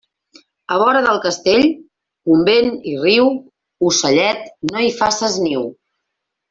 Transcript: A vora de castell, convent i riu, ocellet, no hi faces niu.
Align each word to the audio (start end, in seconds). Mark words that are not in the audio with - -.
A 0.75 0.77
vora 0.83 1.01
de 1.07 1.11
castell, 1.25 1.67
convent 2.31 2.73
i 2.93 2.95
riu, 3.05 3.31
ocellet, 3.91 4.53
no 4.73 4.87
hi 4.89 4.93
faces 5.05 5.41
niu. 5.49 5.71